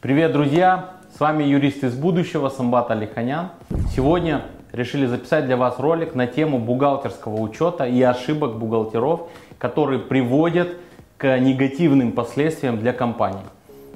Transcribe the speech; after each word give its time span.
Привет, 0.00 0.30
друзья! 0.30 0.90
С 1.12 1.18
вами 1.18 1.42
юрист 1.42 1.82
из 1.82 1.96
будущего 1.96 2.50
Самбат 2.50 2.92
Алиханян. 2.92 3.48
Сегодня 3.96 4.42
решили 4.70 5.06
записать 5.06 5.46
для 5.46 5.56
вас 5.56 5.80
ролик 5.80 6.14
на 6.14 6.28
тему 6.28 6.60
бухгалтерского 6.60 7.40
учета 7.40 7.84
и 7.84 8.00
ошибок 8.00 8.58
бухгалтеров, 8.58 9.22
которые 9.58 9.98
приводят 9.98 10.68
к 11.16 11.36
негативным 11.40 12.12
последствиям 12.12 12.78
для 12.78 12.92
компании. 12.92 13.42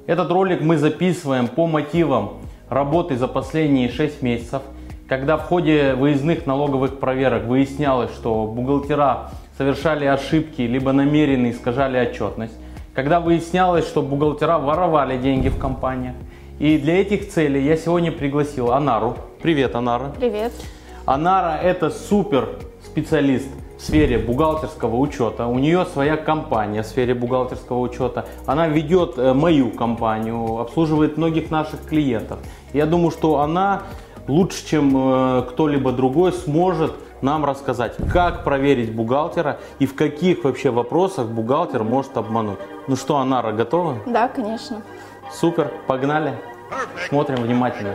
Этот 0.08 0.28
ролик 0.32 0.60
мы 0.60 0.76
записываем 0.76 1.46
по 1.46 1.68
мотивам 1.68 2.38
работы 2.68 3.16
за 3.16 3.28
последние 3.28 3.88
6 3.88 4.22
месяцев, 4.22 4.62
когда 5.08 5.36
в 5.36 5.42
ходе 5.42 5.94
выездных 5.94 6.46
налоговых 6.46 6.98
проверок 6.98 7.44
выяснялось, 7.44 8.10
что 8.10 8.46
бухгалтера 8.48 9.30
совершали 9.56 10.06
ошибки, 10.06 10.62
либо 10.62 10.90
намеренно 10.90 11.48
искажали 11.48 11.96
отчетность, 11.96 12.58
когда 12.94 13.20
выяснялось, 13.20 13.86
что 13.86 14.02
бухгалтера 14.02 14.58
воровали 14.58 15.16
деньги 15.16 15.48
в 15.48 15.58
компаниях. 15.58 16.14
И 16.58 16.78
для 16.78 17.00
этих 17.00 17.30
целей 17.30 17.64
я 17.64 17.76
сегодня 17.76 18.12
пригласил 18.12 18.72
Анару. 18.72 19.16
Привет, 19.40 19.74
Анара. 19.74 20.12
Привет. 20.18 20.52
Анара 21.06 21.58
это 21.58 21.90
супер 21.90 22.50
специалист 22.84 23.48
в 23.78 23.82
сфере 23.82 24.18
бухгалтерского 24.18 24.96
учета. 24.96 25.46
У 25.46 25.58
нее 25.58 25.86
своя 25.86 26.16
компания 26.16 26.82
в 26.82 26.86
сфере 26.86 27.14
бухгалтерского 27.14 27.80
учета. 27.80 28.26
Она 28.46 28.68
ведет 28.68 29.14
э, 29.16 29.32
мою 29.32 29.70
компанию, 29.70 30.58
обслуживает 30.60 31.16
многих 31.16 31.50
наших 31.50 31.84
клиентов. 31.86 32.38
Я 32.72 32.86
думаю, 32.86 33.10
что 33.10 33.40
она 33.40 33.82
лучше, 34.28 34.64
чем 34.64 34.92
э, 34.94 35.42
кто-либо 35.48 35.90
другой, 35.90 36.32
сможет 36.32 36.92
нам 37.22 37.44
рассказать, 37.44 37.94
как 38.12 38.44
проверить 38.44 38.94
бухгалтера 38.94 39.58
и 39.78 39.86
в 39.86 39.94
каких 39.94 40.44
вообще 40.44 40.70
вопросах 40.70 41.26
бухгалтер 41.26 41.84
может 41.84 42.16
обмануть. 42.16 42.58
Ну 42.88 42.96
что, 42.96 43.16
Анара, 43.16 43.52
готова? 43.52 43.98
Да, 44.06 44.28
конечно. 44.28 44.82
Супер, 45.32 45.72
погнали. 45.86 46.34
Смотрим 47.08 47.42
внимательно. 47.42 47.94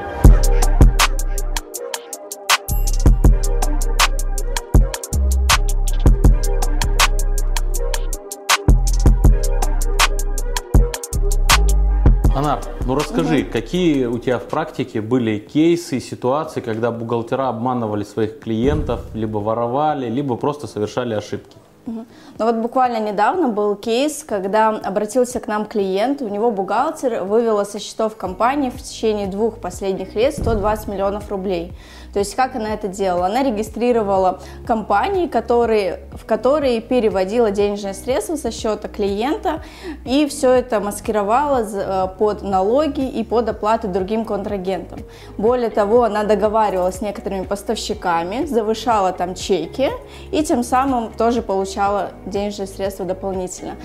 Анар, 12.38 12.60
ну 12.86 12.94
расскажи, 12.94 13.42
угу. 13.42 13.52
какие 13.52 14.06
у 14.06 14.20
тебя 14.20 14.38
в 14.38 14.44
практике 14.44 15.02
были 15.02 15.40
кейсы, 15.40 16.00
ситуации, 16.00 16.62
когда 16.62 16.92
бухгалтера 16.92 17.50
обманывали 17.50 18.04
своих 18.04 18.40
клиентов, 18.40 19.02
либо 19.16 19.40
воровали, 19.40 20.08
либо 20.08 20.36
просто 20.36 20.68
совершали 20.68 21.16
ошибки? 21.16 21.58
Ну 21.88 22.06
вот 22.38 22.56
буквально 22.58 23.00
недавно 23.00 23.48
был 23.48 23.76
кейс, 23.76 24.24
когда 24.24 24.70
обратился 24.70 25.40
к 25.40 25.48
нам 25.48 25.66
клиент, 25.66 26.22
у 26.22 26.28
него 26.28 26.52
бухгалтер 26.52 27.24
вывела 27.24 27.64
со 27.64 27.80
счетов 27.80 28.16
компании 28.18 28.70
в 28.70 28.84
течение 28.84 29.26
двух 29.26 29.58
последних 29.58 30.14
лет 30.14 30.38
120 30.38 30.90
миллионов 30.90 31.32
рублей. 31.32 31.72
То 32.13 32.19
есть 32.19 32.36
как 32.36 32.55
она 32.55 32.73
это 32.73 32.88
делала? 32.88 33.27
Она 33.27 33.44
регистрировала 33.44 34.39
компании, 34.66 35.27
которые, 35.27 36.02
в 36.13 36.25
которые 36.25 36.81
переводила 36.81 37.52
денежные 37.52 37.94
средства 37.94 38.36
со 38.36 38.52
счета 38.52 38.88
клиента 38.88 39.63
и 40.05 40.25
все 40.28 40.52
это 40.52 40.80
маскировала 40.80 41.63
э, 41.63 42.08
под 42.17 42.41
налоги 42.41 43.08
и 43.08 43.23
под 43.23 43.50
оплаты 43.50 43.88
другим 43.88 44.25
контрагентам. 44.25 45.00
Более 45.38 45.69
того, 45.69 46.03
она 46.03 46.23
договаривалась 46.23 46.97
с 46.97 47.02
некоторыми 47.02 47.44
поставщиками, 47.44 48.45
завышала 48.45 49.11
там 49.11 49.35
чеки 49.35 49.91
и 50.31 50.44
тем 50.44 50.63
самым 50.63 51.11
тоже 51.11 51.41
получала 51.41 52.11
денежные 52.25 52.67
средства 52.67 53.05
дополнительно. 53.05 53.75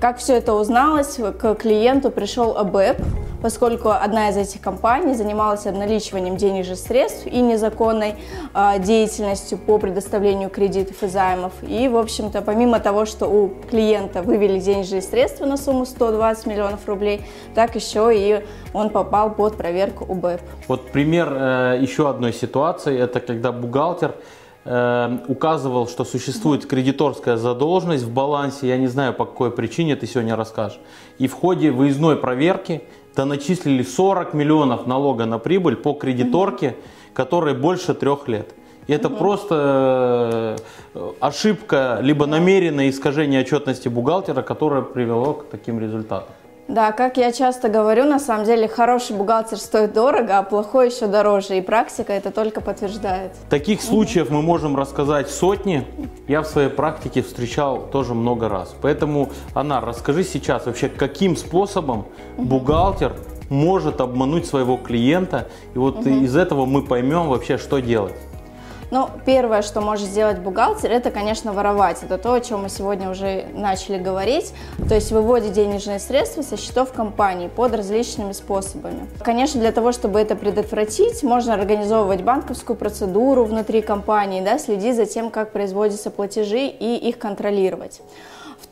Как 0.00 0.18
все 0.18 0.36
это 0.36 0.54
узналось, 0.54 1.16
к 1.16 1.54
клиенту 1.54 2.10
пришел 2.10 2.56
АБЭП, 2.56 2.98
поскольку 3.42 3.90
одна 3.90 4.30
из 4.30 4.36
этих 4.36 4.60
компаний 4.60 5.14
занималась 5.14 5.66
обналичиванием 5.66 6.36
денежных 6.36 6.78
средств 6.78 7.26
и 7.26 7.40
незаконной 7.40 8.14
э, 8.54 8.78
деятельностью 8.78 9.58
по 9.58 9.78
предоставлению 9.78 10.48
кредитов 10.48 11.02
и 11.02 11.08
займов. 11.08 11.52
И, 11.62 11.88
в 11.88 11.96
общем-то, 11.96 12.40
помимо 12.40 12.78
того, 12.80 13.04
что 13.04 13.26
у 13.26 13.48
клиента 13.68 14.22
вывели 14.22 14.58
денежные 14.58 15.02
средства 15.02 15.44
на 15.44 15.56
сумму 15.56 15.84
120 15.84 16.46
миллионов 16.46 16.86
рублей, 16.86 17.22
так 17.54 17.74
еще 17.74 18.10
и 18.14 18.44
он 18.72 18.90
попал 18.90 19.34
под 19.34 19.56
проверку 19.56 20.04
УБЭП. 20.04 20.40
Вот 20.68 20.90
пример 20.90 21.28
э, 21.32 21.78
еще 21.80 22.08
одной 22.08 22.32
ситуации, 22.32 22.98
это 22.98 23.20
когда 23.20 23.52
бухгалтер 23.52 24.14
указывал, 24.64 25.88
что 25.88 26.04
существует 26.04 26.66
кредиторская 26.66 27.36
задолженность 27.36 28.04
в 28.04 28.12
балансе, 28.12 28.68
я 28.68 28.76
не 28.76 28.86
знаю 28.86 29.12
по 29.12 29.24
какой 29.24 29.50
причине, 29.50 29.96
ты 29.96 30.06
сегодня 30.06 30.36
расскажешь. 30.36 30.78
И 31.18 31.26
в 31.26 31.32
ходе 31.32 31.72
выездной 31.72 32.14
проверки 32.14 32.82
то 33.14 33.24
начислили 33.24 33.82
40 33.82 34.34
миллионов 34.34 34.86
налога 34.86 35.26
на 35.26 35.38
прибыль 35.38 35.76
по 35.76 35.94
кредиторке, 35.94 36.76
которой 37.12 37.54
больше 37.54 37.94
трех 37.94 38.28
лет. 38.28 38.54
И 38.86 38.92
это 38.92 39.08
угу. 39.08 39.16
просто 39.16 40.56
э, 40.94 41.10
ошибка, 41.20 41.98
либо 42.02 42.26
намеренное 42.26 42.88
искажение 42.90 43.42
отчетности 43.42 43.88
бухгалтера, 43.88 44.42
которое 44.42 44.82
привело 44.82 45.34
к 45.34 45.48
таким 45.50 45.78
результатам. 45.78 46.34
Да, 46.68 46.92
как 46.92 47.16
я 47.16 47.32
часто 47.32 47.68
говорю, 47.68 48.04
на 48.04 48.18
самом 48.18 48.44
деле 48.46 48.68
хороший 48.68 49.16
бухгалтер 49.16 49.58
стоит 49.58 49.92
дорого, 49.92 50.38
а 50.38 50.42
плохой 50.42 50.90
еще 50.90 51.06
дороже. 51.06 51.58
И 51.58 51.60
практика 51.60 52.12
это 52.12 52.30
только 52.30 52.60
подтверждает. 52.60 53.32
Таких 53.50 53.82
случаев 53.82 54.30
мы 54.30 54.42
можем 54.42 54.76
рассказать 54.76 55.28
сотни. 55.28 55.84
Я 56.28 56.42
в 56.42 56.46
своей 56.46 56.68
практике 56.68 57.22
встречал 57.22 57.88
тоже 57.90 58.14
много 58.14 58.48
раз. 58.48 58.74
Поэтому, 58.80 59.30
Анна, 59.54 59.80
расскажи 59.80 60.24
сейчас 60.24 60.66
вообще, 60.66 60.88
каким 60.88 61.36
способом 61.36 62.06
бухгалтер 62.38 63.12
может 63.50 64.00
обмануть 64.00 64.46
своего 64.46 64.76
клиента. 64.76 65.48
И 65.74 65.78
вот 65.78 65.98
угу. 65.98 66.08
из 66.08 66.36
этого 66.36 66.64
мы 66.64 66.82
поймем 66.82 67.28
вообще, 67.28 67.58
что 67.58 67.80
делать. 67.80 68.14
Ну, 68.92 69.08
первое, 69.24 69.62
что 69.62 69.80
может 69.80 70.06
сделать 70.06 70.40
бухгалтер, 70.40 70.90
это, 70.92 71.10
конечно, 71.10 71.54
воровать. 71.54 72.02
Это 72.02 72.18
то, 72.18 72.34
о 72.34 72.40
чем 72.42 72.64
мы 72.64 72.68
сегодня 72.68 73.08
уже 73.08 73.46
начали 73.54 73.96
говорить. 73.96 74.52
То 74.86 74.94
есть 74.94 75.10
выводить 75.12 75.54
денежные 75.54 75.98
средства 75.98 76.42
со 76.42 76.58
счетов 76.58 76.92
компании 76.92 77.48
под 77.48 77.74
различными 77.74 78.32
способами. 78.32 79.08
Конечно, 79.24 79.58
для 79.58 79.72
того, 79.72 79.92
чтобы 79.92 80.20
это 80.20 80.36
предотвратить, 80.36 81.22
можно 81.22 81.54
организовывать 81.54 82.20
банковскую 82.20 82.76
процедуру 82.76 83.44
внутри 83.44 83.80
компании, 83.80 84.42
да, 84.42 84.58
следить 84.58 84.94
за 84.94 85.06
тем, 85.06 85.30
как 85.30 85.52
производятся 85.52 86.10
платежи 86.10 86.66
и 86.66 86.94
их 86.94 87.16
контролировать. 87.16 88.02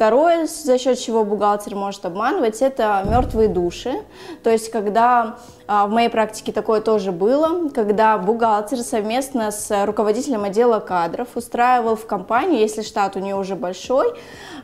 Второе, 0.01 0.47
за 0.47 0.79
счет 0.79 0.99
чего 0.99 1.25
бухгалтер 1.25 1.77
может 1.77 2.07
обманывать, 2.07 2.63
это 2.63 3.05
мертвые 3.07 3.51
души. 3.51 4.01
То 4.43 4.49
есть, 4.49 4.71
когда 4.71 5.37
а, 5.67 5.87
в 5.87 5.91
моей 5.91 6.09
практике 6.09 6.53
такое 6.53 6.81
тоже 6.81 7.13
было, 7.13 7.69
когда 7.69 8.17
бухгалтер 8.17 8.79
совместно 8.79 9.51
с 9.51 9.85
руководителем 9.85 10.45
отдела 10.45 10.81
кадров 10.81 11.29
устраивал 11.35 11.97
в 11.97 12.07
компанию, 12.07 12.61
если 12.61 12.81
штат 12.81 13.15
у 13.17 13.19
нее 13.19 13.37
уже 13.37 13.57
большой, 13.57 14.15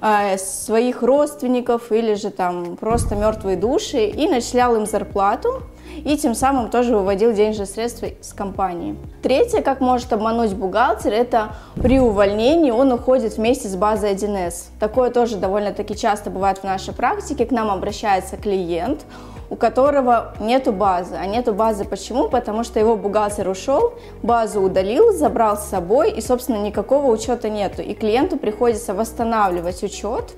а, 0.00 0.38
своих 0.38 1.02
родственников 1.02 1.92
или 1.92 2.14
же 2.14 2.30
там 2.30 2.78
просто 2.78 3.14
мертвые 3.14 3.58
души 3.58 4.06
и 4.06 4.26
начислял 4.30 4.74
им 4.74 4.86
зарплату 4.86 5.64
и 6.04 6.16
тем 6.16 6.34
самым 6.34 6.70
тоже 6.70 6.96
выводил 6.96 7.32
денежные 7.32 7.66
средства 7.66 8.08
с 8.20 8.32
компании. 8.32 8.96
Третье, 9.22 9.62
как 9.62 9.80
может 9.80 10.12
обмануть 10.12 10.54
бухгалтер, 10.54 11.12
это 11.12 11.54
при 11.74 12.00
увольнении 12.00 12.70
он 12.70 12.92
уходит 12.92 13.36
вместе 13.36 13.68
с 13.68 13.76
базой 13.76 14.14
1С. 14.14 14.66
Такое 14.78 15.10
тоже 15.10 15.36
довольно-таки 15.36 15.96
часто 15.96 16.30
бывает 16.30 16.58
в 16.58 16.64
нашей 16.64 16.94
практике. 16.94 17.46
К 17.46 17.50
нам 17.50 17.70
обращается 17.70 18.36
клиент, 18.36 19.04
у 19.50 19.56
которого 19.56 20.34
нету 20.40 20.72
базы. 20.72 21.16
А 21.16 21.26
нету 21.26 21.52
базы 21.52 21.84
почему? 21.84 22.28
Потому 22.28 22.64
что 22.64 22.80
его 22.80 22.96
бухгалтер 22.96 23.48
ушел, 23.48 23.94
базу 24.22 24.60
удалил, 24.60 25.12
забрал 25.12 25.56
с 25.56 25.64
собой, 25.64 26.10
и, 26.10 26.20
собственно, 26.20 26.62
никакого 26.62 27.10
учета 27.10 27.48
нету. 27.48 27.82
И 27.82 27.94
клиенту 27.94 28.36
приходится 28.36 28.94
восстанавливать 28.94 29.82
учет, 29.82 30.34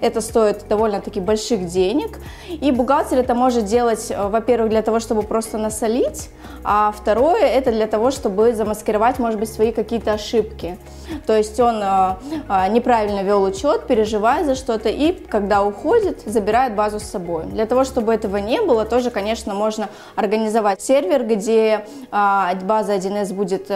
это 0.00 0.20
стоит 0.20 0.66
довольно-таки 0.68 1.20
больших 1.20 1.66
денег. 1.66 2.18
И 2.48 2.70
бухгалтер 2.70 3.18
это 3.18 3.34
может 3.34 3.64
делать, 3.64 4.10
э, 4.10 4.28
во-первых, 4.28 4.70
для 4.70 4.82
того, 4.82 5.00
чтобы 5.00 5.22
просто 5.22 5.58
насолить, 5.58 6.30
а 6.64 6.92
второе, 6.92 7.44
это 7.44 7.70
для 7.70 7.86
того, 7.86 8.10
чтобы 8.10 8.54
замаскировать, 8.54 9.18
может 9.18 9.38
быть, 9.38 9.52
свои 9.52 9.72
какие-то 9.72 10.12
ошибки. 10.12 10.78
То 11.26 11.36
есть 11.36 11.58
он 11.60 11.82
э, 11.82 12.16
э, 12.48 12.68
неправильно 12.70 13.22
вел 13.22 13.42
учет, 13.42 13.86
переживает 13.86 14.46
за 14.46 14.54
что-то, 14.54 14.88
и 14.88 15.12
когда 15.12 15.64
уходит, 15.64 16.22
забирает 16.26 16.74
базу 16.74 17.00
с 17.00 17.04
собой. 17.04 17.44
Для 17.46 17.66
того, 17.66 17.84
чтобы 17.84 18.14
этого 18.14 18.36
не 18.36 18.60
было, 18.60 18.84
тоже, 18.84 19.10
конечно, 19.10 19.54
можно 19.54 19.88
организовать 20.16 20.80
сервер, 20.82 21.24
где 21.24 21.84
база 22.10 22.94
1С 22.94 23.32
будет 23.32 23.70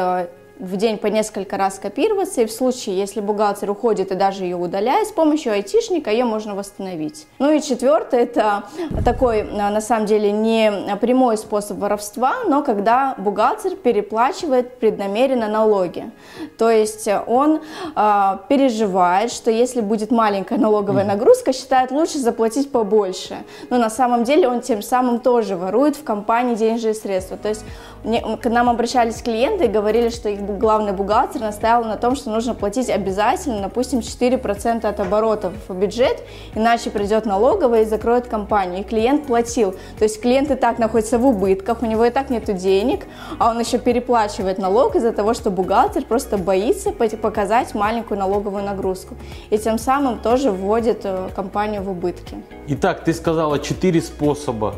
в 0.58 0.76
день 0.76 0.99
по 0.99 1.06
несколько 1.06 1.56
раз 1.56 1.78
копироваться, 1.78 2.43
и 2.43 2.46
в 2.46 2.52
случае, 2.52 2.96
если 2.96 3.20
бухгалтер 3.20 3.70
уходит 3.70 4.12
и 4.12 4.14
даже 4.14 4.44
ее 4.44 4.56
удаляет, 4.56 5.08
с 5.08 5.12
помощью 5.12 5.52
айтишника 5.52 6.10
ее 6.10 6.25
можно 6.25 6.54
восстановить. 6.54 7.26
Ну 7.38 7.50
и 7.50 7.60
четвертое, 7.60 8.22
это 8.22 8.64
такой, 9.04 9.43
на 9.43 9.81
самом 9.81 10.06
деле, 10.06 10.31
не 10.31 10.96
прямой 11.00 11.37
способ 11.37 11.78
воровства, 11.78 12.44
но 12.46 12.62
когда 12.62 13.14
бухгалтер 13.19 13.76
переплачивает 13.76 14.78
преднамеренно 14.78 15.49
налоги. 15.49 16.10
То 16.58 16.70
есть 16.70 17.08
он 17.26 17.60
э, 17.96 18.38
переживает, 18.49 19.32
что 19.32 19.50
если 19.50 19.81
будет 19.81 20.10
маленькая 20.10 20.58
налоговая 20.58 21.04
нагрузка, 21.04 21.52
считает 21.52 21.90
лучше 21.90 22.19
заплатить 22.19 22.70
побольше. 22.70 23.38
Но 23.70 23.78
на 23.78 23.90
самом 23.90 24.25
деле 24.25 24.49
он 24.49 24.60
тем 24.60 24.82
самым 24.82 25.20
тоже 25.20 25.56
ворует 25.56 25.96
в 25.96 26.04
компании 26.04 26.54
денежные 26.54 26.94
средства. 26.94 27.37
То 27.37 27.49
есть 27.49 27.64
к 28.02 28.49
нам 28.49 28.69
обращались 28.69 29.22
клиенты 29.22 29.64
и 29.64 29.69
говорили, 29.69 30.08
что 30.08 30.28
их 30.28 30.42
главный 30.43 30.93
бухгалтер 30.93 31.41
настаивал 31.41 31.85
на 31.85 31.97
том, 31.97 32.17
что 32.17 32.31
нужно 32.31 32.55
платить 32.55 32.91
обязательно, 32.91 33.62
допустим, 33.62 34.00
4% 34.00 34.87
от 34.87 35.00
оборотов 35.00 35.53
в 35.69 35.75
бюджет, 35.75 36.23
иначе 36.55 36.91
придет 36.91 37.27
налоговая 37.27 37.83
и 37.83 37.85
закроет 37.85 38.27
компанию. 38.27 38.81
И 38.81 38.85
клиент 38.85 39.27
платил. 39.27 39.73
То 39.99 40.05
есть 40.05 40.21
клиент 40.21 40.50
и 40.50 40.55
так 40.55 40.79
находится 40.79 41.19
в 41.19 41.27
убытках, 41.27 41.83
у 41.83 41.87
него 41.87 42.05
и 42.05 42.11
так 42.11 42.31
нет 42.31 42.44
денег, 42.56 43.06
а 43.39 43.50
он 43.50 43.61
еще 43.61 43.79
переплачивает 43.79 44.59
налог 44.59 44.97
из-за 44.97 45.12
того, 45.12 45.35
что 45.35 45.50
бухгалтер 45.50 46.05
просто 46.05 46.39
боится 46.39 46.93
показать 46.93 47.75
маленькую 47.75 48.19
налоговую 48.19 48.65
нагрузку. 48.65 49.15
И 49.50 49.59
тем 49.59 49.79
самым 49.79 50.19
тоже 50.19 50.50
вводит 50.50 51.00
э, 51.05 51.29
компанию 51.35 51.83
в 51.83 51.91
убытки. 51.91 52.37
Итак, 52.69 53.05
ты 53.05 53.15
сказала 53.15 53.59
четыре 53.59 54.00
способа 54.00 54.75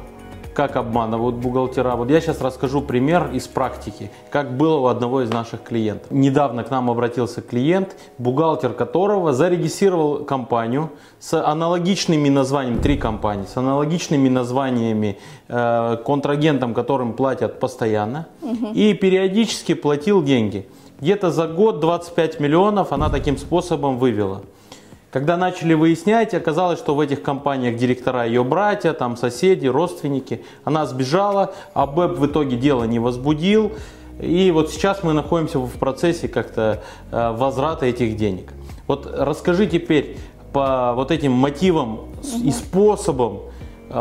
как 0.54 0.76
обманывают 0.76 1.36
бухгалтера. 1.36 1.96
Вот 1.96 2.10
я 2.10 2.20
сейчас 2.20 2.40
расскажу 2.40 2.80
пример 2.80 3.30
из 3.32 3.46
практики, 3.46 4.10
как 4.30 4.56
было 4.56 4.78
у 4.78 4.86
одного 4.86 5.22
из 5.22 5.30
наших 5.30 5.62
клиентов. 5.62 6.10
Недавно 6.10 6.64
к 6.64 6.70
нам 6.70 6.90
обратился 6.90 7.42
клиент, 7.42 7.96
бухгалтер 8.18 8.72
которого 8.72 9.32
зарегистрировал 9.32 10.24
компанию 10.24 10.90
с 11.18 11.34
аналогичными 11.34 12.28
названиями, 12.28 12.80
три 12.80 12.96
компании, 12.96 13.46
с 13.46 13.56
аналогичными 13.56 14.28
названиями 14.28 15.18
э, 15.48 15.96
контрагентам, 16.06 16.72
которым 16.72 17.12
платят 17.14 17.58
постоянно, 17.58 18.28
угу. 18.40 18.68
и 18.72 18.94
периодически 18.94 19.74
платил 19.74 20.22
деньги. 20.22 20.68
Где-то 21.00 21.30
за 21.30 21.48
год 21.48 21.80
25 21.80 22.38
миллионов 22.40 22.92
она 22.92 23.10
таким 23.10 23.36
способом 23.36 23.98
вывела. 23.98 24.42
Когда 25.14 25.36
начали 25.36 25.74
выяснять, 25.74 26.34
оказалось, 26.34 26.80
что 26.80 26.96
в 26.96 26.98
этих 26.98 27.22
компаниях 27.22 27.76
директора 27.76 28.26
ее 28.26 28.42
братья, 28.42 28.92
там 28.92 29.16
соседи, 29.16 29.68
родственники. 29.68 30.44
Она 30.64 30.86
сбежала, 30.86 31.54
а 31.72 31.86
БЭП 31.86 32.18
в 32.18 32.26
итоге 32.26 32.56
дело 32.56 32.82
не 32.82 32.98
возбудил. 32.98 33.70
И 34.20 34.50
вот 34.50 34.72
сейчас 34.72 35.04
мы 35.04 35.12
находимся 35.12 35.60
в 35.60 35.70
процессе 35.78 36.26
как-то 36.26 36.82
э, 37.12 37.30
возврата 37.30 37.86
этих 37.86 38.16
денег. 38.16 38.52
Вот 38.88 39.08
расскажи 39.08 39.68
теперь 39.68 40.16
по 40.52 40.94
вот 40.96 41.12
этим 41.12 41.30
мотивам 41.30 42.08
и 42.42 42.50
способам, 42.50 43.42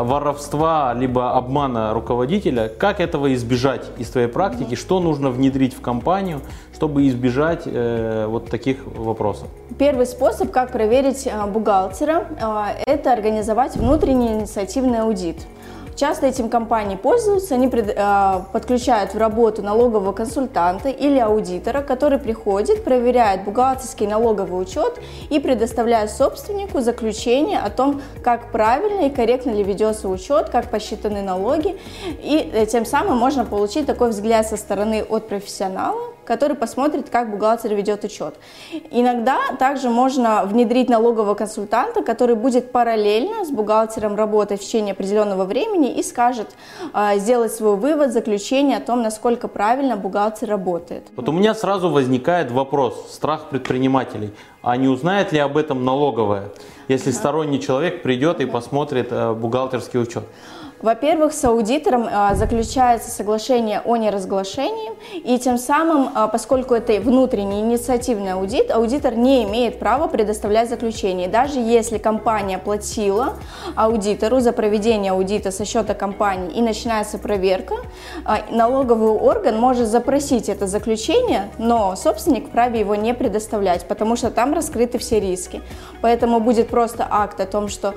воровства 0.02 0.92
либо 0.94 1.36
обмана 1.36 1.92
руководителя, 1.94 2.68
как 2.68 3.00
этого 3.00 3.32
избежать 3.34 3.82
из 3.98 4.08
твоей 4.10 4.28
практики, 4.28 4.74
что 4.74 5.00
нужно 5.00 5.30
внедрить 5.30 5.74
в 5.74 5.80
компанию, 5.80 6.40
чтобы 6.74 7.06
избежать 7.08 7.62
э, 7.66 8.26
вот 8.28 8.50
таких 8.50 8.78
вопросов? 8.86 9.48
Первый 9.78 10.06
способ, 10.06 10.50
как 10.50 10.72
проверить 10.72 11.26
э, 11.26 11.46
бухгалтера, 11.46 12.26
э, 12.40 12.82
это 12.86 13.12
организовать 13.12 13.76
внутренний 13.76 14.28
инициативный 14.28 15.00
аудит. 15.00 15.46
Часто 15.96 16.26
этим 16.26 16.48
компании 16.48 16.96
пользуются, 16.96 17.54
они 17.54 17.68
пред, 17.68 17.94
э, 17.96 18.40
подключают 18.52 19.14
в 19.14 19.18
работу 19.18 19.62
налогового 19.62 20.12
консультанта 20.12 20.88
или 20.88 21.18
аудитора, 21.18 21.82
который 21.82 22.18
приходит, 22.18 22.82
проверяет 22.84 23.44
бухгалтерский 23.44 24.08
налоговый 24.08 24.60
учет 24.60 25.00
и 25.30 25.38
предоставляет 25.38 26.10
собственнику 26.10 26.80
заключение 26.80 27.60
о 27.60 27.70
том, 27.70 28.02
как 28.24 28.50
правильно 28.50 29.06
и 29.06 29.10
корректно 29.10 29.50
ли 29.50 29.62
ведется 29.62 30.08
учет, 30.08 30.50
как 30.50 30.68
посчитаны 30.68 31.22
налоги. 31.22 31.78
И 32.22 32.50
э, 32.52 32.66
тем 32.66 32.84
самым 32.84 33.16
можно 33.16 33.44
получить 33.44 33.86
такой 33.86 34.10
взгляд 34.10 34.48
со 34.48 34.56
стороны 34.56 35.04
от 35.08 35.28
профессионала, 35.28 36.13
который 36.24 36.56
посмотрит, 36.56 37.10
как 37.10 37.30
бухгалтер 37.30 37.74
ведет 37.74 38.04
учет. 38.04 38.34
Иногда 38.90 39.38
также 39.58 39.90
можно 39.90 40.44
внедрить 40.44 40.88
налогового 40.88 41.34
консультанта, 41.34 42.02
который 42.02 42.34
будет 42.34 42.72
параллельно 42.72 43.44
с 43.44 43.50
бухгалтером 43.50 44.16
работать 44.16 44.60
в 44.60 44.64
течение 44.64 44.92
определенного 44.92 45.44
времени 45.44 45.92
и 45.94 46.02
скажет 46.02 46.48
э, 46.92 47.18
сделать 47.18 47.52
свой 47.52 47.76
вывод, 47.76 48.12
заключение 48.12 48.78
о 48.78 48.80
том, 48.80 49.02
насколько 49.02 49.48
правильно 49.48 49.96
бухгалтер 49.96 50.48
работает. 50.48 51.04
Вот 51.16 51.28
у 51.28 51.32
меня 51.32 51.54
сразу 51.54 51.90
возникает 51.90 52.50
вопрос, 52.50 53.12
страх 53.12 53.48
предпринимателей. 53.50 54.32
А 54.62 54.76
не 54.76 54.88
узнает 54.88 55.32
ли 55.32 55.38
об 55.38 55.56
этом 55.56 55.84
налоговая, 55.84 56.48
если 56.88 57.10
сторонний 57.10 57.60
человек 57.60 58.02
придет 58.02 58.40
и 58.40 58.46
посмотрит 58.46 59.08
э, 59.10 59.34
бухгалтерский 59.34 60.00
учет? 60.00 60.24
Во-первых, 60.84 61.32
с 61.32 61.42
аудитором 61.42 62.06
а, 62.12 62.34
заключается 62.34 63.10
соглашение 63.10 63.80
о 63.86 63.96
неразглашении, 63.96 64.92
и 65.14 65.38
тем 65.38 65.56
самым, 65.56 66.10
а, 66.14 66.28
поскольку 66.28 66.74
это 66.74 67.00
внутренний 67.00 67.60
инициативный 67.60 68.32
аудит, 68.32 68.70
аудитор 68.70 69.14
не 69.14 69.44
имеет 69.44 69.78
права 69.78 70.08
предоставлять 70.08 70.68
заключение. 70.68 71.26
Даже 71.26 71.58
если 71.58 71.96
компания 71.96 72.58
платила 72.58 73.36
аудитору 73.76 74.40
за 74.40 74.52
проведение 74.52 75.12
аудита 75.12 75.50
со 75.50 75.64
счета 75.64 75.94
компании 75.94 76.54
и 76.54 76.60
начинается 76.60 77.16
проверка, 77.16 77.76
а, 78.26 78.40
налоговый 78.50 79.12
орган 79.12 79.58
может 79.58 79.88
запросить 79.88 80.50
это 80.50 80.66
заключение, 80.66 81.48
но 81.56 81.96
собственник 81.96 82.48
вправе 82.48 82.80
его 82.80 82.94
не 82.94 83.14
предоставлять, 83.14 83.88
потому 83.88 84.16
что 84.16 84.30
там 84.30 84.52
раскрыты 84.52 84.98
все 84.98 85.18
риски. 85.18 85.62
Поэтому 86.02 86.40
будет 86.40 86.68
просто 86.68 87.06
акт 87.10 87.40
о 87.40 87.46
том, 87.46 87.68
что 87.68 87.94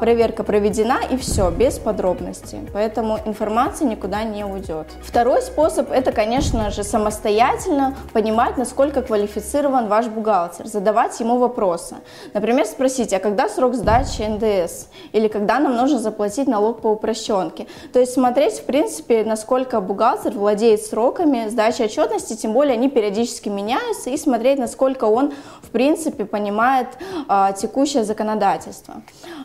проверка 0.00 0.42
проведена 0.42 1.00
и 1.10 1.18
все, 1.18 1.50
без 1.50 1.78
подробностей 1.78 2.29
потребности, 2.30 2.60
поэтому 2.72 3.18
информация 3.24 3.88
никуда 3.88 4.22
не 4.24 4.44
уйдет. 4.44 4.86
Второй 5.02 5.42
способ– 5.42 5.90
это, 5.92 6.12
конечно 6.12 6.70
же, 6.70 6.84
самостоятельно 6.84 7.94
понимать, 8.12 8.56
насколько 8.56 9.02
квалифицирован 9.02 9.88
ваш 9.88 10.06
бухгалтер, 10.06 10.66
задавать 10.66 11.18
ему 11.20 11.38
вопросы. 11.38 11.96
Например, 12.34 12.66
спросить, 12.66 13.12
а 13.12 13.18
когда 13.18 13.48
срок 13.48 13.74
сдачи 13.74 14.22
НДС? 14.22 14.86
Или 15.12 15.28
когда 15.28 15.58
нам 15.58 15.76
нужно 15.76 15.98
заплатить 15.98 16.48
налог 16.48 16.80
по 16.80 16.88
упрощенке? 16.88 17.66
То 17.92 17.98
есть 18.00 18.12
смотреть, 18.12 18.54
в 18.54 18.64
принципе, 18.64 19.24
насколько 19.24 19.80
бухгалтер 19.80 20.32
владеет 20.32 20.82
сроками 20.82 21.48
сдачи 21.48 21.82
отчетности, 21.82 22.36
тем 22.36 22.52
более 22.52 22.74
они 22.74 22.88
периодически 22.88 23.48
меняются, 23.48 24.10
и 24.10 24.16
смотреть, 24.16 24.58
насколько 24.58 25.04
он, 25.04 25.32
в 25.70 25.72
принципе, 25.72 26.24
понимает 26.24 26.88
а, 27.28 27.52
текущее 27.52 28.02
законодательство. 28.02 28.94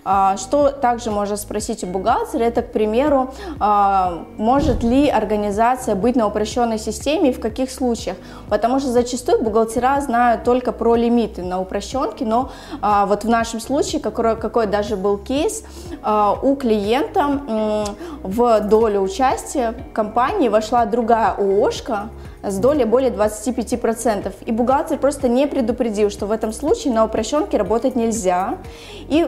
А, 0.03 0.37
что 0.37 0.71
также 0.71 1.11
можно 1.11 1.37
спросить 1.37 1.83
у 1.83 1.87
бухгалтера, 1.87 2.41
это, 2.41 2.63
к 2.63 2.71
примеру, 2.71 3.31
а, 3.59 4.25
может 4.37 4.81
ли 4.81 5.07
организация 5.07 5.93
быть 5.93 6.15
на 6.15 6.25
упрощенной 6.25 6.79
системе 6.79 7.29
и 7.29 7.33
в 7.33 7.39
каких 7.39 7.69
случаях. 7.69 8.17
Потому 8.49 8.79
что 8.79 8.89
зачастую 8.89 9.43
бухгалтера 9.43 10.01
знают 10.01 10.43
только 10.43 10.71
про 10.71 10.95
лимиты 10.95 11.43
на 11.43 11.61
упрощенке, 11.61 12.25
но 12.25 12.49
а, 12.81 13.05
вот 13.05 13.23
в 13.23 13.29
нашем 13.29 13.59
случае, 13.59 14.01
какой, 14.01 14.35
какой 14.35 14.65
даже 14.65 14.95
был 14.95 15.19
кейс, 15.19 15.63
а, 16.01 16.33
у 16.41 16.55
клиента 16.55 17.85
в 18.23 18.61
долю 18.61 19.01
участия 19.01 19.75
компании 19.93 20.49
вошла 20.49 20.87
другая 20.87 21.35
ООшка, 21.37 22.09
с 22.47 22.57
долей 22.57 22.85
более 22.85 23.11
25%. 23.11 24.33
И 24.45 24.51
бухгалтер 24.51 24.97
просто 24.97 25.27
не 25.27 25.47
предупредил, 25.47 26.09
что 26.09 26.25
в 26.25 26.31
этом 26.31 26.53
случае 26.53 26.93
на 26.93 27.05
упрощенке 27.05 27.57
работать 27.57 27.95
нельзя. 27.95 28.57
И 29.07 29.27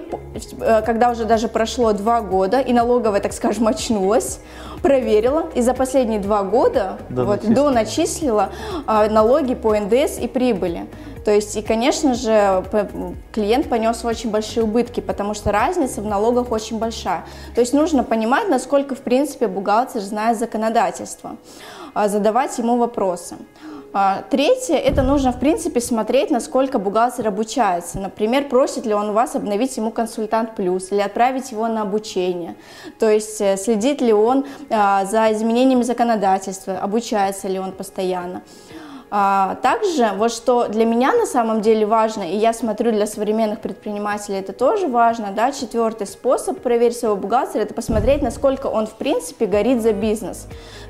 э, 0.59 0.81
когда 0.83 1.11
уже 1.11 1.25
даже 1.25 1.47
прошло 1.47 1.93
два 1.93 2.21
года, 2.21 2.59
и 2.59 2.73
налоговая, 2.73 3.19
так 3.19 3.33
скажем, 3.33 3.67
очнулась, 3.67 4.39
проверила, 4.81 5.47
и 5.55 5.61
за 5.61 5.73
последние 5.73 6.19
два 6.19 6.43
года 6.43 6.97
до 7.09 7.25
вот, 7.25 7.43
начислила. 7.43 7.69
начислила 7.71 8.49
а, 8.85 9.09
налоги 9.09 9.55
по 9.55 9.75
НДС 9.77 10.19
и 10.19 10.27
прибыли. 10.27 10.87
То 11.27 11.31
есть, 11.31 11.57
и, 11.57 11.61
конечно 11.61 12.13
же, 12.13 12.63
клиент 13.33 13.67
понес 13.67 14.05
очень 14.05 14.31
большие 14.31 14.63
убытки, 14.63 15.01
потому 15.01 15.33
что 15.33 15.51
разница 15.51 15.99
в 15.99 16.05
налогах 16.05 16.51
очень 16.51 16.79
большая. 16.79 17.25
То 17.53 17.59
есть 17.59 17.73
нужно 17.73 18.05
понимать, 18.05 18.47
насколько, 18.47 18.95
в 18.95 19.01
принципе, 19.01 19.47
бухгалтер 19.47 19.99
знает 19.99 20.39
законодательство. 20.39 21.35
А, 21.97 22.09
задавать 22.09 22.55
ему 22.59 22.77
вопросы. 22.77 23.37
А, 23.91 24.21
третье, 24.29 24.75
это 24.75 25.01
нужно, 25.01 25.31
в 25.31 25.39
принципе, 25.39 25.81
смотреть, 25.81 26.29
насколько 26.29 26.77
бухгалтер 26.77 27.27
обучается. 27.27 27.97
Например, 27.97 28.47
просит 28.47 28.85
ли 28.85 28.93
он 28.93 29.13
вас 29.13 29.35
обновить 29.35 29.75
ему 29.77 29.89
консультант 29.89 30.55
плюс 30.55 30.91
или 30.91 30.99
отправить 30.99 31.51
его 31.51 31.67
на 31.67 31.81
обучение. 31.81 32.55
То 32.99 33.09
есть 33.09 33.41
э, 33.41 33.57
следит 33.57 33.99
ли 34.01 34.13
он 34.13 34.45
а, 34.69 35.05
за 35.05 35.33
изменениями 35.33 35.81
законодательства, 35.81 36.77
обучается 36.77 37.47
ли 37.47 37.57
он 37.57 37.71
постоянно. 37.71 38.43
А, 39.09 39.55
также, 39.61 40.11
вот 40.17 40.31
что 40.31 40.67
для 40.67 40.85
меня 40.85 41.13
на 41.13 41.25
самом 41.25 41.61
деле 41.61 41.85
важно, 41.85 42.23
и 42.23 42.35
я 42.35 42.51
смотрю 42.51 42.91
для 42.91 43.07
современных 43.07 43.61
предпринимателей 43.61 44.39
это 44.39 44.51
тоже 44.51 44.87
важно, 44.87 45.31
да, 45.33 45.51
четвертый 45.51 46.07
способ 46.07 46.59
проверить 46.59 46.97
своего 46.97 47.15
бухгалтера, 47.15 47.61
это 47.61 47.73
посмотреть, 47.73 48.21
насколько 48.21 48.67
он 48.67 48.85
в 48.85 48.95
принципе 48.95 49.45
горит 49.45 49.81
за 49.81 49.93
бизнес. 49.93 50.47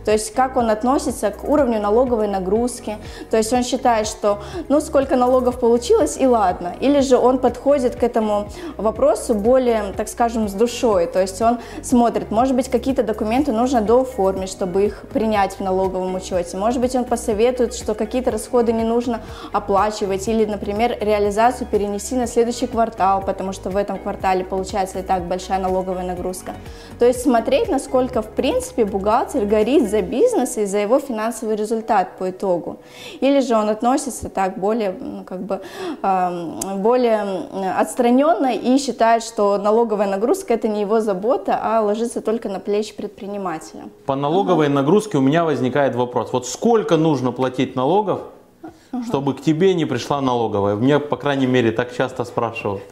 То 0.08 0.14
есть 0.14 0.34
как 0.34 0.56
он 0.56 0.70
относится 0.70 1.32
к 1.32 1.44
уровню 1.44 1.82
налоговой 1.82 2.30
нагрузки. 2.30 2.96
То 3.30 3.36
есть 3.36 3.52
он 3.52 3.62
считает, 3.64 4.08
что 4.08 4.40
ну 4.70 4.80
сколько 4.80 5.18
налогов 5.18 5.60
получилось 5.60 6.16
и 6.18 6.26
ладно. 6.26 6.78
Или 6.80 7.02
же 7.02 7.18
он 7.18 7.40
подходит 7.40 7.98
к 7.98 8.04
этому 8.04 8.48
вопросу 8.78 9.34
более, 9.34 9.92
так 9.98 10.08
скажем, 10.08 10.48
с 10.48 10.54
душой. 10.54 11.08
То 11.08 11.20
есть 11.20 11.42
он 11.42 11.60
смотрит, 11.84 12.32
может 12.32 12.56
быть, 12.56 12.70
какие-то 12.70 13.04
документы 13.04 13.52
нужно 13.52 13.82
дооформить, 13.82 14.50
чтобы 14.50 14.86
их 14.86 15.04
принять 15.12 15.56
в 15.56 15.60
налоговом 15.60 16.16
учете. 16.16 16.56
Может 16.56 16.80
быть, 16.80 16.96
он 16.96 17.04
посоветует, 17.04 17.74
что 17.74 17.94
какие-то 18.08 18.32
расходы 18.32 18.74
не 18.74 18.84
нужно 18.84 19.22
оплачивать. 19.52 20.28
Или, 20.28 20.46
например, 20.46 20.98
реализацию 21.00 21.68
перенести 21.68 22.16
на 22.16 22.26
следующий 22.26 22.68
квартал, 22.68 23.22
потому 23.22 23.52
что 23.52 23.70
в 23.70 23.76
этом 23.76 24.00
квартале 24.00 24.44
получается 24.44 25.00
и 25.00 25.02
так 25.04 25.24
большая 25.24 25.60
налоговая 25.60 26.04
нагрузка. 26.04 26.54
То 27.00 27.06
есть 27.06 27.22
смотреть, 27.22 27.70
насколько 27.70 28.22
в 28.22 28.30
принципе 28.30 28.86
бухгалтер 28.86 29.46
горит 29.46 29.90
за 29.90 30.02
бизнес 30.02 30.58
и 30.58 30.66
за 30.66 30.78
его 30.78 31.00
финансовый 31.00 31.56
результат 31.56 32.18
по 32.18 32.30
итогу. 32.30 32.78
Или 33.20 33.42
же 33.42 33.56
он 33.56 33.70
относится 33.70 34.30
так 34.30 34.58
более, 34.58 34.96
ну, 35.00 35.24
как 35.24 35.42
бы, 35.42 35.60
более 36.02 37.20
отстраненно 37.78 38.56
и 38.56 38.78
считает, 38.78 39.24
что 39.24 39.58
налоговая 39.58 40.08
нагрузка 40.08 40.54
это 40.54 40.68
не 40.68 40.82
его 40.82 41.02
забота, 41.02 41.60
а 41.62 41.82
ложится 41.82 42.22
только 42.22 42.48
на 42.48 42.60
плечи 42.60 42.96
предпринимателя. 42.96 43.84
По 44.06 44.16
налоговой 44.16 44.68
ага. 44.68 44.76
нагрузке 44.76 45.18
у 45.18 45.22
меня 45.22 45.44
возникает 45.44 45.96
вопрос. 45.96 46.32
Вот 46.32 46.48
сколько 46.48 46.96
нужно 46.96 47.32
платить 47.32 47.76
налогов, 47.76 47.97
ага. 48.02 49.04
чтобы 49.06 49.34
к 49.34 49.42
тебе 49.42 49.74
не 49.74 49.86
пришла 49.86 50.22
налоговая? 50.22 50.76
Мне, 50.76 51.00
по 51.00 51.16
крайней 51.16 51.48
мере, 51.48 51.72
так 51.72 51.96
часто 51.96 52.24
спрашивают. 52.26 52.84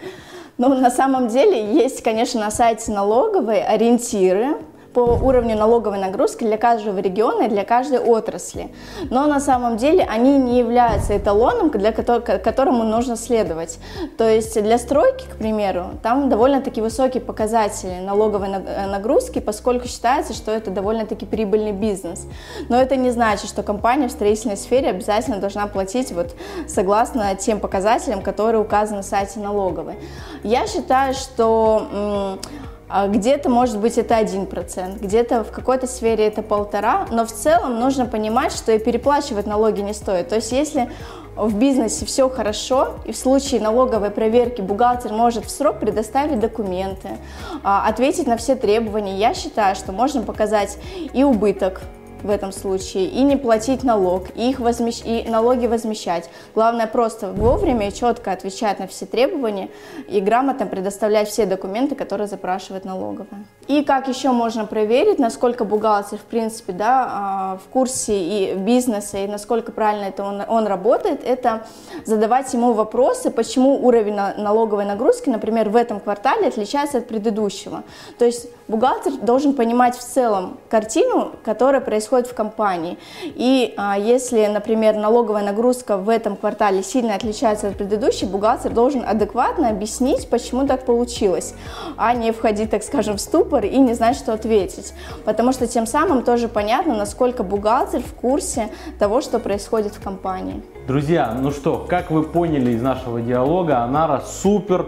Ну, 0.58 0.70
на 0.74 0.90
самом 0.90 1.28
деле, 1.28 1.74
есть, 1.74 2.02
конечно, 2.02 2.40
на 2.40 2.52
сайте 2.52 2.92
налоговой 2.92 3.62
ориентиры, 3.62 4.58
по 4.96 5.02
уровню 5.02 5.58
налоговой 5.58 6.00
нагрузки 6.00 6.46
для 6.46 6.58
каждого 6.58 7.00
региона 7.00 7.44
и 7.44 7.50
для 7.50 7.66
каждой 7.66 8.00
отрасли. 8.00 8.70
Но 9.10 9.28
на 9.28 9.42
самом 9.42 9.75
деле 9.75 10.08
они 10.10 10.38
не 10.38 10.58
являются 10.58 11.18
эталоном, 11.18 11.70
для 11.70 11.92
которому 11.92 12.84
нужно 12.86 13.18
следовать. 13.18 13.78
То 14.18 14.28
есть 14.30 14.60
для 14.64 14.78
стройки, 14.78 15.25
к 15.25 15.36
примеру, 15.36 15.88
там 16.02 16.30
довольно-таки 16.30 16.80
высокие 16.80 17.22
показатели 17.22 18.00
налоговой 18.00 18.48
э, 18.48 18.88
нагрузки, 18.88 19.40
поскольку 19.40 19.90
считается, 19.90 20.34
что 20.34 20.52
это 20.52 20.72
довольно-таки 20.72 21.25
прибыльный 21.25 21.74
бизнес. 21.74 22.25
Но 22.70 22.82
это 22.82 22.96
не 22.96 23.12
значит, 23.12 23.50
что 23.50 23.64
компания 23.64 24.08
в 24.08 24.12
строительной 24.12 24.56
сфере 24.56 24.92
обязательно 24.92 25.40
должна 25.40 25.68
платить 25.68 26.14
вот 26.14 26.36
согласно 26.70 27.36
тем 27.36 27.60
показателям, 27.60 28.22
которые 28.22 28.62
указаны 28.62 28.98
на 28.98 29.04
сайте 29.04 29.42
налоговой. 29.42 29.96
Я 30.44 30.68
считаю, 30.68 31.14
что 31.14 32.40
где-то, 32.89 33.50
может 33.50 33.80
быть, 33.80 33.98
это 33.98 34.20
1%, 34.20 35.00
где-то 35.01 35.44
в 35.44 35.51
какой-то 35.51 35.88
сфере 35.88 36.27
это 36.27 36.42
полтора, 36.42 37.08
но 37.12 37.25
в 37.25 37.32
целом 37.32 37.80
нужно 37.80 38.06
понимать, 38.06 38.51
что 38.51 38.72
и 38.72 38.80
переплачивать 38.80 39.48
налоги 39.48 39.82
не 39.82 39.94
стоит. 39.94 40.30
То 40.30 40.36
есть 40.36 40.51
если 40.51 40.89
в 41.36 41.58
бизнесе 41.58 42.06
все 42.06 42.30
хорошо, 42.30 42.94
и 43.06 43.12
в 43.12 43.18
случае 43.18 43.60
налоговой 43.60 44.10
проверки 44.10 44.62
бухгалтер 44.62 45.12
может 45.12 45.46
в 45.46 45.50
срок 45.50 45.80
предоставить 45.80 46.39
документы, 46.39 47.18
а, 47.63 47.88
ответить 47.88 48.27
на 48.27 48.38
все 48.38 48.56
требования, 48.56 49.18
я 49.18 49.34
считаю, 49.34 49.75
что 49.75 49.92
можно 49.92 50.22
показать 50.22 50.77
и 51.13 51.24
убыток 51.24 51.82
в 52.25 52.29
этом 52.29 52.51
случае, 52.51 53.05
и 53.05 53.22
не 53.22 53.38
платить 53.38 53.84
налог, 53.84 54.24
и, 54.36 54.50
их 54.50 54.60
возмещ... 54.60 55.01
и 55.05 55.25
налоги 55.29 55.67
возмещать. 55.67 56.29
Главное 56.55 56.88
просто 56.88 57.32
вовремя 57.32 57.89
и 57.89 57.94
четко 57.94 58.32
отвечать 58.32 58.79
на 58.79 58.88
все 58.88 59.05
требования 59.05 59.70
и 60.08 60.20
грамотно 60.20 60.65
предоставлять 60.65 61.29
все 61.29 61.46
документы, 61.46 61.96
которые 61.96 62.27
запрашивает 62.27 62.84
налоговая. 62.84 63.46
И 63.67 63.84
как 63.84 64.08
еще 64.08 64.32
можно 64.32 64.65
проверить, 64.65 65.20
насколько 65.20 65.65
бухгалтер, 65.65 66.17
в 66.17 66.24
принципе, 66.24 66.74
да, 66.74 67.08
а, 67.10 67.58
в 67.63 67.70
курсе 67.72 68.13
и 68.17 68.55
бизнеса, 68.55 69.17
и 69.20 69.27
насколько 69.27 69.72
правильно 69.72 70.05
это 70.05 70.24
он, 70.24 70.41
он 70.48 70.67
работает, 70.67 71.24
это 71.24 71.65
задавать 72.05 72.51
ему 72.53 72.74
вопросы, 72.74 73.29
почему 73.29 73.86
уровень 73.86 74.15
налоговой 74.15 74.86
нагрузки, 74.86 75.29
например, 75.29 75.70
в 75.70 75.75
этом 75.75 76.00
квартале 76.00 76.48
отличается 76.48 77.00
от 77.00 77.08
предыдущего. 77.08 77.84
То 78.17 78.25
есть 78.25 78.48
бухгалтер 78.67 79.13
должен 79.13 79.53
понимать 79.53 79.96
в 79.96 80.01
целом 80.01 80.58
картину, 80.70 81.34
которая 81.44 81.82
происходит 82.15 82.27
в 82.27 82.34
компании. 82.34 82.98
И 83.24 83.74
а, 83.77 83.98
если, 83.98 84.48
например, 84.48 84.95
налоговая 84.95 85.43
нагрузка 85.43 85.98
в 85.98 86.10
этом 86.10 86.36
квартале 86.36 86.84
сильно 86.84 87.15
отличается 87.15 87.67
от 87.67 87.77
предыдущей, 87.77 88.25
бухгалтер 88.25 88.72
должен 88.72 89.03
адекватно 89.05 89.69
объяснить, 89.69 90.29
почему 90.29 90.67
так 90.67 90.86
получилось, 90.86 91.53
а 91.98 92.13
не 92.13 92.31
входить, 92.31 92.69
так 92.69 92.84
скажем, 92.84 93.17
в 93.17 93.22
ступор 93.22 93.65
и 93.65 93.77
не 93.77 93.93
знать, 93.93 94.15
что 94.17 94.34
ответить. 94.34 94.93
Потому 95.25 95.51
что 95.51 95.67
тем 95.67 95.86
самым 95.86 96.24
тоже 96.24 96.48
понятно, 96.48 96.95
насколько 96.95 97.43
бухгалтер 97.43 98.01
в 98.01 98.13
курсе 98.13 98.69
того, 99.00 99.22
что 99.22 99.39
происходит 99.39 99.93
в 99.93 100.01
компании. 100.01 100.62
Друзья, 100.88 101.36
ну 101.41 101.51
что, 101.51 101.86
как 101.89 102.12
вы 102.12 102.24
поняли 102.24 102.72
из 102.72 102.81
нашего 102.81 103.19
диалога, 103.22 103.84
Анара 103.84 104.22
супер 104.25 104.86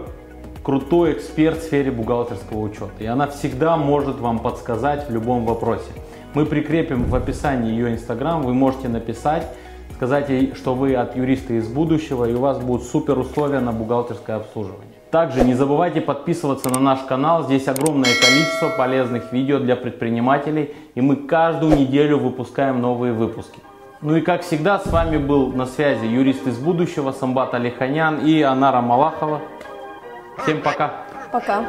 крутой 0.62 1.12
эксперт 1.12 1.58
в 1.58 1.62
сфере 1.62 1.90
бухгалтерского 1.90 2.60
учета. 2.60 2.90
И 3.00 3.06
она 3.06 3.26
всегда 3.26 3.76
может 3.76 4.18
вам 4.20 4.38
подсказать 4.38 5.08
в 5.08 5.12
любом 5.12 5.46
вопросе. 5.46 5.90
Мы 6.34 6.44
прикрепим 6.44 7.04
в 7.04 7.14
описании 7.14 7.72
ее 7.72 7.92
инстаграм, 7.92 8.42
вы 8.42 8.52
можете 8.52 8.88
написать, 8.88 9.46
сказать 9.94 10.28
ей, 10.28 10.54
что 10.54 10.74
вы 10.74 10.94
от 10.94 11.16
юриста 11.16 11.54
из 11.54 11.68
будущего 11.68 12.26
и 12.26 12.34
у 12.34 12.40
вас 12.40 12.58
будут 12.58 12.86
супер 12.86 13.18
условия 13.18 13.60
на 13.60 13.72
бухгалтерское 13.72 14.36
обслуживание. 14.36 14.92
Также 15.10 15.42
не 15.42 15.54
забывайте 15.54 16.02
подписываться 16.02 16.68
на 16.68 16.80
наш 16.80 17.00
канал, 17.00 17.44
здесь 17.44 17.66
огромное 17.66 18.10
количество 18.20 18.68
полезных 18.76 19.32
видео 19.32 19.58
для 19.58 19.74
предпринимателей 19.74 20.74
и 20.94 21.00
мы 21.00 21.16
каждую 21.16 21.76
неделю 21.76 22.18
выпускаем 22.18 22.82
новые 22.82 23.14
выпуски. 23.14 23.60
Ну 24.02 24.14
и 24.14 24.20
как 24.20 24.42
всегда 24.42 24.78
с 24.78 24.86
вами 24.86 25.16
был 25.16 25.50
на 25.52 25.66
связи 25.66 26.04
юрист 26.04 26.46
из 26.46 26.58
будущего 26.58 27.10
Самбат 27.10 27.54
Алиханян 27.54 28.18
и 28.18 28.42
Анара 28.42 28.80
Малахова. 28.80 29.40
Всем 30.44 30.60
пока. 30.60 30.92
Пока. 31.32 31.64